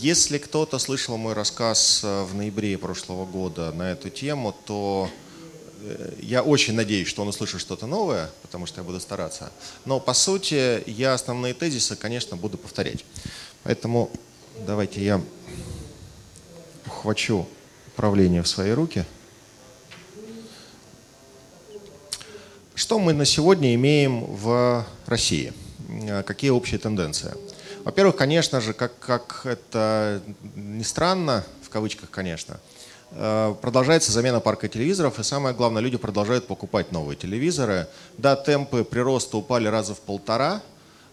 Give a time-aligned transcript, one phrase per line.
[0.00, 5.10] Если кто-то слышал мой рассказ э, в ноябре прошлого года на эту тему, то
[5.82, 9.52] э, я очень надеюсь, что он услышит что-то новое, потому что я буду стараться.
[9.84, 13.04] Но по сути я основные тезисы, конечно, буду повторять.
[13.62, 14.10] Поэтому
[14.66, 15.20] давайте я
[16.86, 17.46] ухвачу
[17.88, 19.04] управление в свои руки.
[22.74, 25.52] Что мы на сегодня имеем в России?
[26.08, 27.34] Э, какие общие тенденции?
[27.84, 30.20] Во-первых, конечно же, как, как это
[30.54, 32.60] не странно, в кавычках, конечно,
[33.12, 37.86] э, продолжается замена парка телевизоров, и самое главное, люди продолжают покупать новые телевизоры.
[38.18, 40.60] Да, темпы прироста упали раза в полтора.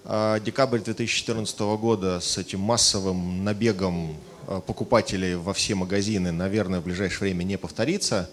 [0.03, 6.83] Э, декабрь 2014 года с этим массовым набегом э, покупателей во все магазины, наверное, в
[6.83, 8.29] ближайшее время не повторится.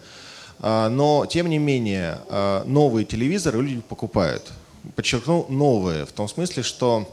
[0.57, 2.17] Но, тем не менее,
[2.65, 4.53] новые телевизоры люди покупают.
[4.95, 7.09] Подчеркну, новые, в том смысле, что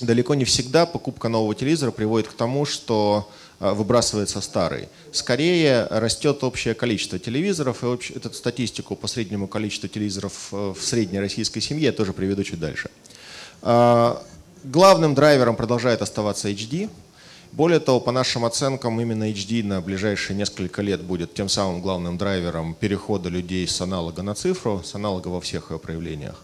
[0.00, 3.28] далеко не всегда покупка нового телевизора приводит к тому, что
[3.60, 4.88] а, выбрасывается старый.
[5.12, 8.10] Скорее растет общее количество телевизоров, и общ...
[8.10, 12.60] эту статистику по среднему количеству телевизоров э, в средней российской семье я тоже приведу чуть
[12.60, 12.90] дальше.
[13.62, 14.22] А,
[14.64, 16.90] главным драйвером продолжает оставаться HD.
[17.52, 22.18] Более того, по нашим оценкам, именно HD на ближайшие несколько лет будет тем самым главным
[22.18, 26.42] драйвером перехода людей с аналога на цифру, с аналога во всех ее проявлениях.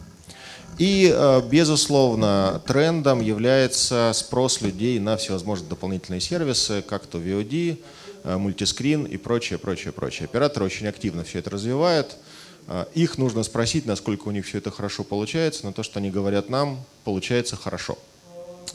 [0.77, 7.77] И, э, безусловно, трендом является спрос людей на всевозможные дополнительные сервисы, как то VOD,
[8.23, 10.25] э, мультискрин и прочее, прочее, прочее.
[10.25, 12.17] Операторы очень активно все это развивают.
[12.67, 16.09] Э, их нужно спросить, насколько у них все это хорошо получается, но то, что они
[16.09, 17.97] говорят нам, получается хорошо.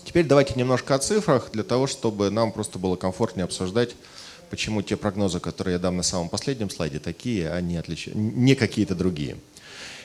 [0.05, 3.97] Теперь давайте немножко о цифрах, для того, чтобы нам просто было комфортнее обсуждать,
[4.51, 8.09] почему те прогнозы, которые я дам на самом последнем слайде, такие, а не, отлич...
[8.15, 9.37] не какие-то другие.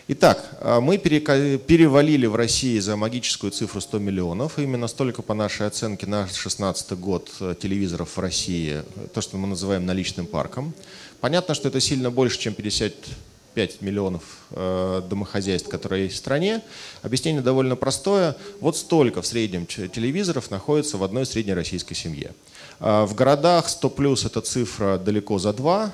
[0.07, 4.57] Итак, а, мы перевалили в России за магическую цифру 100 миллионов.
[4.57, 8.81] Именно столько, по нашей оценке, на 2016 год э, телевизоров в России,
[9.13, 10.73] то, что мы называем наличным парком.
[11.19, 16.63] Понятно, что это сильно больше, чем 55 миллионов э, домохозяйств, которые есть в стране.
[17.03, 18.35] Объяснение довольно простое.
[18.59, 22.31] Вот столько в среднем телевизоров находится в одной среднероссийской семье.
[22.79, 25.91] А, в городах 100 плюс эта цифра далеко за 2,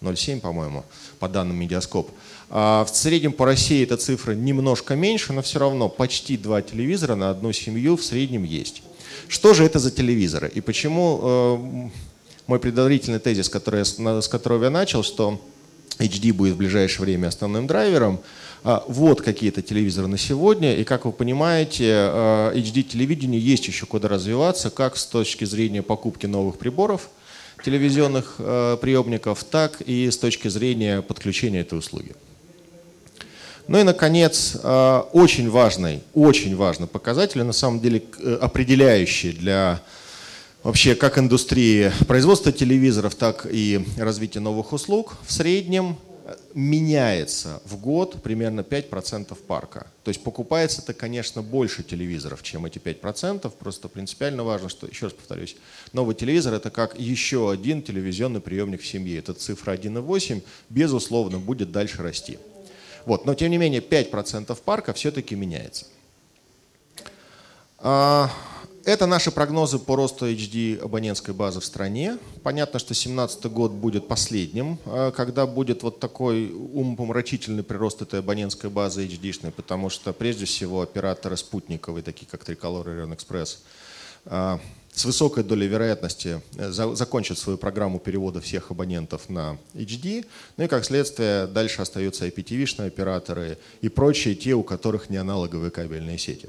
[0.00, 0.84] 2,07, по-моему,
[1.18, 2.10] по данным Медиаскоп.
[2.50, 7.14] А, в среднем по России эта цифра немножко меньше, но все равно почти два телевизора
[7.14, 8.82] на одну семью в среднем есть.
[9.26, 10.50] Что же это за телевизоры?
[10.54, 11.88] И почему э,
[12.46, 15.40] мой предварительный тезис, который с которого я начал, что
[15.98, 18.20] HD будет в ближайшее время основным драйвером,
[18.64, 24.08] а, вот какие-то телевизоры на сегодня, и как вы понимаете, HD-телевидению а, есть еще куда
[24.08, 27.10] развиваться, как с точки зрения покупки новых приборов,
[27.62, 32.12] телевизионных э, приемников, так и с точки зрения подключения этой услуги.
[33.66, 39.80] Ну и, наконец, э, очень важный, очень важный показатель, на самом деле э, определяющий для
[40.62, 45.16] вообще как индустрии производства телевизоров, так и развития новых услуг.
[45.26, 45.96] В среднем
[46.54, 49.86] меняется в год примерно 5% парка.
[50.04, 53.50] То есть покупается это, конечно, больше телевизоров, чем эти 5%.
[53.50, 55.56] Просто принципиально важно, что, еще раз повторюсь,
[55.92, 59.18] новый телевизор это как еще один телевизионный приемник в семье.
[59.18, 62.38] Это цифра 1,8, безусловно, будет дальше расти.
[63.04, 63.24] Вот.
[63.24, 65.86] Но тем не менее 5% парка все-таки меняется.
[67.78, 68.30] А,
[68.88, 72.16] это наши прогнозы по росту HD абонентской базы в стране.
[72.42, 78.70] Понятно, что 2017 год будет последним, а, когда будет вот такой умопомрачительный прирост этой абонентской
[78.70, 83.62] базы HD-шной, потому что прежде всего операторы спутниковые, такие как Триколор и Рен Экспресс,
[84.24, 84.58] а,
[84.94, 90.24] с высокой долей вероятности э, закончат свою программу перевода всех абонентов на HD,
[90.56, 95.70] ну и как следствие дальше остаются IPTV-шные операторы и прочие, те, у которых не аналоговые
[95.70, 96.48] кабельные сети.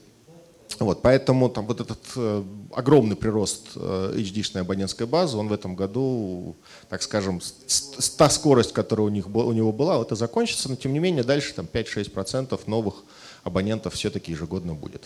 [0.79, 5.75] Вот, поэтому там вот этот э, огромный прирост э, HD-шной абонентской базы, он в этом
[5.75, 6.55] году,
[6.87, 10.93] так скажем, с, та скорость, которая у, них, у него была, это закончится, но тем
[10.93, 13.03] не менее дальше там 5-6% новых
[13.43, 15.05] абонентов все-таки ежегодно будет.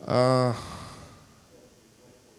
[0.00, 0.54] А,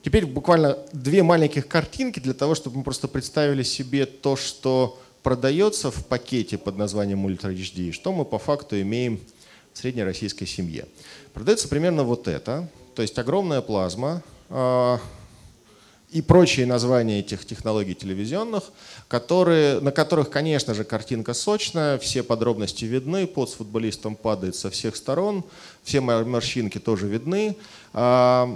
[0.08, 5.92] Теперь буквально две маленьких картинки для того, чтобы мы просто представили себе то, что продается
[5.92, 9.20] в пакете под названием Ultra HD, что мы по факту имеем
[9.78, 10.88] в среднероссийской семье.
[11.34, 14.98] Продается примерно вот это, то есть огромная плазма э,
[16.10, 18.64] и прочие названия этих технологий телевизионных,
[19.08, 24.72] которые, на которых, конечно же, картинка сочная, все подробности видны, под с футболистом падает со
[24.72, 25.44] всех сторон,
[25.84, 27.56] все морщинки тоже видны.
[27.94, 28.48] Э,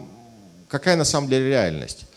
[0.70, 2.08] какая на самом деле реальность?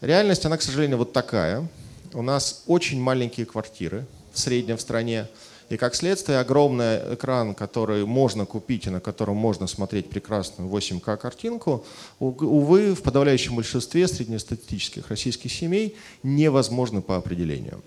[0.00, 1.68] Реальность, она, к сожалению, вот такая.
[2.14, 5.26] У нас очень маленькие квартиры в среднем в стране.
[5.70, 11.16] И как следствие огромный экран, который можно купить и на котором можно смотреть прекрасную 8К
[11.16, 11.84] картинку,
[12.18, 17.82] увы, в подавляющем большинстве среднестатистических российских семей невозможно по определению.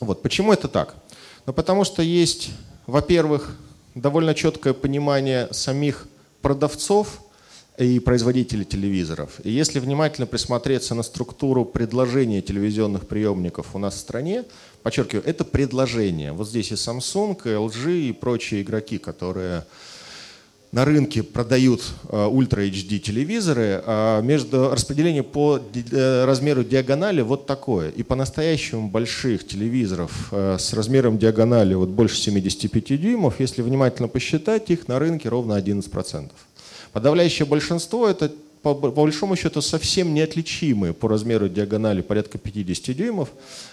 [0.00, 0.22] Вот.
[0.22, 0.94] Почему это так?
[1.46, 2.50] Ну, потому что есть,
[2.86, 3.56] во-первых,
[3.94, 6.06] довольно четкое понимание самих
[6.42, 7.20] продавцов
[7.78, 9.40] и производителей телевизоров.
[9.44, 14.44] И если внимательно присмотреться на структуру предложения телевизионных приемников у нас в стране,
[14.82, 16.32] подчеркиваю, это предложение.
[16.32, 19.64] Вот здесь и Samsung, и LG, и прочие игроки, которые
[20.72, 27.90] на рынке продают Ultra HD телевизоры, а между распределение по э, размеру диагонали вот такое.
[27.90, 34.70] И по-настоящему больших телевизоров э, с размером диагонали вот больше 75 дюймов, если внимательно посчитать,
[34.70, 36.30] их на рынке ровно 11%.
[36.92, 43.28] Подавляющее большинство это по, большому счету совсем неотличимые по размеру диагонали порядка 50 дюймов,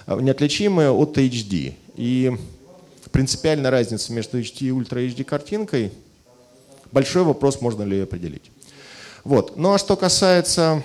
[0.06, 1.74] а неотличимые от HD.
[1.96, 2.32] И
[3.12, 5.92] принципиальная разница между HD и Ultra HD картинкой
[6.94, 8.52] Большой вопрос, можно ли ее определить.
[9.24, 9.58] Вот.
[9.58, 10.84] Ну а что касается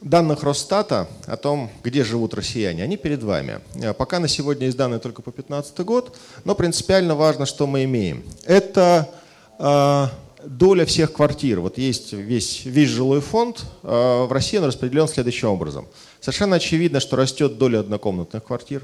[0.00, 3.58] данных Росстата о том, где живут россияне, они перед вами.
[3.74, 7.82] Э, пока на сегодня есть данные только по 2015 год, но принципиально важно, что мы
[7.82, 8.22] имеем.
[8.44, 9.10] Это
[9.58, 10.06] э,
[10.46, 11.60] доля всех квартир.
[11.60, 15.86] Вот есть весь, весь жилой фонд, э, в России он распределен следующим образом.
[16.20, 18.82] Совершенно очевидно, что растет доля однокомнатных квартир.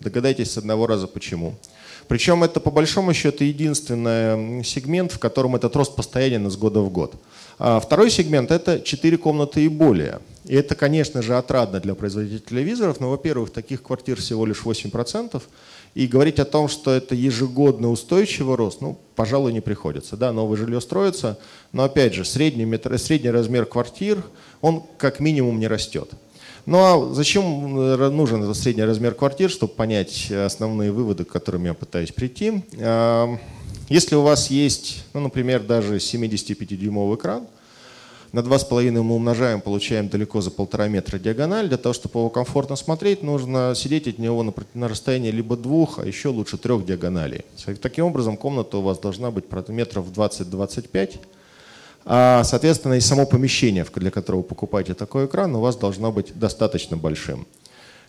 [0.00, 1.56] Догадайтесь с одного раза почему.
[2.08, 6.90] Причем это по большому счету единственный сегмент, в котором этот рост постоянен из года в
[6.90, 7.14] год.
[7.58, 10.20] А второй сегмент– это 4 комнаты и более.
[10.44, 15.42] И это, конечно же, отрадно для производителей телевизоров, но, во-первых, таких квартир всего лишь 8%,
[15.96, 20.18] и говорить о том, что это ежегодно устойчивый рост, ну, пожалуй, не приходится.
[20.18, 21.38] Да, новое жилье строится,
[21.72, 24.22] но, опять же, средний, метр, средний размер квартир,
[24.60, 26.10] он как минимум не растет.
[26.66, 31.64] Ну а зачем э, нужен этот средний размер квартир, чтобы понять основные выводы, к которым
[31.64, 32.62] я пытаюсь прийти?
[33.88, 37.46] Если у вас есть, ну, например, даже 75-дюймовый экран,
[38.36, 41.68] на 2,5 мы умножаем, получаем далеко за полтора метра диагональ.
[41.68, 46.00] Для того, чтобы его комфортно смотреть, нужно сидеть от него на, на расстоянии либо двух,
[46.00, 47.46] а еще лучше трех диагоналей.
[47.80, 51.18] Таким образом, комната у вас должна быть метров 20-25
[52.04, 56.38] а, соответственно, и само помещение, для которого вы покупаете такой экран, у вас должно быть
[56.38, 57.46] достаточно большим.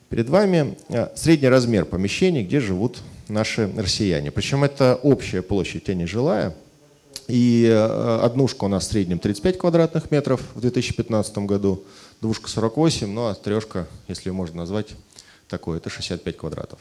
[0.10, 2.98] Перед вами а, средний размер помещений, где живут
[3.30, 4.32] наши россияне.
[4.32, 6.54] Причем это общая площадь, а не жилая.
[7.28, 11.84] И а, однушка у нас в среднем 35 квадратных метров в 2015 году,
[12.22, 14.88] двушка 48, ну а трешка, если можно назвать
[15.50, 16.80] такой, это 65 квадратов.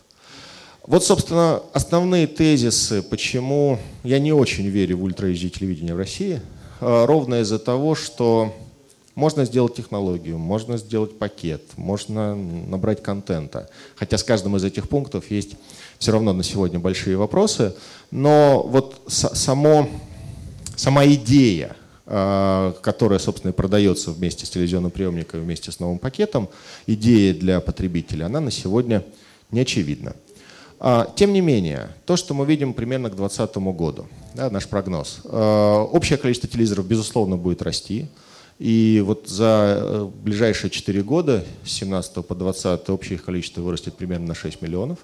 [0.87, 6.41] Вот, собственно, основные тезисы, почему я не очень верю в ультра телевидение в России–
[6.81, 8.55] Э, ровно из-за того, что
[9.15, 13.71] можно сделать технологию, можно сделать пакет, можно набрать контента.
[13.95, 15.57] Хотя с каждым из этих пунктов есть
[15.99, 17.75] все равно на сегодня большие вопросы.
[18.11, 19.89] Но вот само,
[20.77, 21.77] сама идея,
[22.07, 26.49] э, которая, собственно, и продается вместе с телевизионным приемником, вместе с новым пакетом,
[26.87, 29.03] идея для потребителя, она на сегодня
[29.51, 30.15] не очевидна.
[30.79, 35.21] А, тем не менее, то, что мы видим примерно к 2020 году, да, наш прогноз,
[35.25, 38.09] а, общее количество телевизоров, безусловно, будет расти.
[38.59, 43.95] И вот за э, ближайшие 4 года, с 17 по 20, общее их количество вырастет
[43.97, 45.01] примерно на 6 миллионов.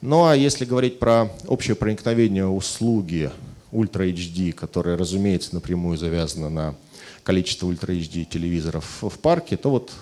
[0.00, 3.32] Ну а если говорить про общее проникновение услуги
[3.74, 6.74] Ultra HD, которая, разумеется, напрямую завязана на
[7.22, 9.92] количество Ultra HD телевизоров в парке, то вот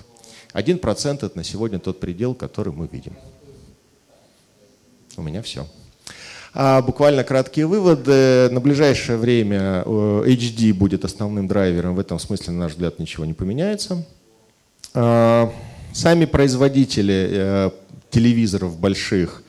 [0.55, 3.15] 1% это на сегодня тот предел, который мы видим.
[5.17, 5.67] У меня все.
[6.55, 8.49] А буквально краткие выводы.
[8.51, 11.95] На ближайшее время э, HD будет основным драйвером.
[11.95, 14.05] В этом смысле, на наш взгляд, ничего не поменяется.
[14.93, 15.51] А,
[15.95, 17.71] сами производители э,
[18.11, 19.43] телевизоров больших,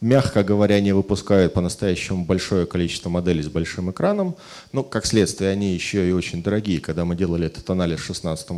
[0.00, 4.34] мягко говоря, не выпускают по-настоящему большое количество моделей с большим экраном.
[4.72, 6.80] Ну, как следствие, они еще и очень дорогие.
[6.80, 8.52] Когда мы делали этот анализ в, 16, э,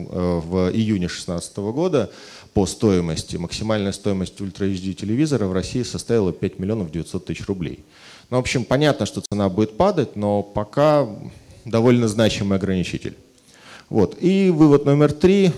[0.44, 2.10] в июне 2016 года,
[2.54, 3.36] по стоимости.
[3.36, 7.84] Максимальная стоимость Ультра HD телевизора в России составила 5 миллионов 900 тысяч рублей.
[8.30, 11.08] Ну, в общем, понятно, что цена будет падать, но пока
[11.64, 13.16] довольно значимый ограничитель.
[13.88, 14.16] Вот.
[14.20, 15.52] И вывод номер три.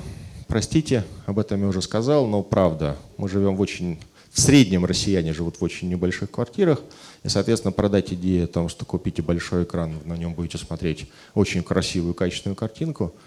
[0.47, 3.99] Простите, об этом я уже сказал, но правда, мы живем в очень...
[4.35, 6.83] В среднем россияне живут в очень небольших квартирах,
[7.23, 11.62] и, соответственно, продать идею о том, что купите большой экран, на нем будете смотреть очень
[11.62, 13.14] красивую, качественную картинку–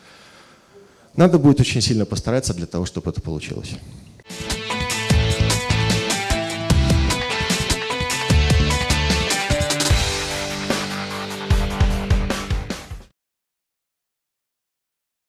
[1.18, 3.72] надо будет очень сильно постараться для того, чтобы это получилось.